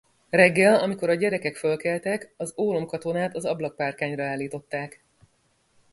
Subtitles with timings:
[0.29, 5.03] Reggel, amikor a gyerekek fölkeltek, az ólomkatonát az ablakpárkányra állították.